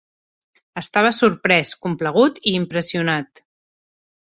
Estava 0.81 1.11
sorprès, 1.17 1.75
complagut 1.87 2.41
i 2.53 2.57
impressionat. 2.63 3.47